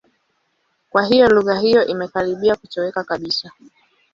[0.89, 3.51] Kwa hiyo lugha hiyo imekaribia kutoweka kabisa.